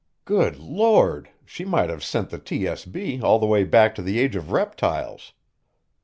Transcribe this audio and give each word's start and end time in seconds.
Good 0.25 0.57
Lord, 0.57 1.29
she 1.45 1.63
might 1.63 1.91
have 1.91 2.03
sent 2.03 2.31
the 2.31 2.39
TSB 2.39 3.21
all 3.21 3.37
the 3.37 3.45
way 3.45 3.63
back 3.63 3.93
to 3.93 4.01
the 4.01 4.17
Age 4.17 4.35
of 4.35 4.51
Reptiles! 4.51 5.33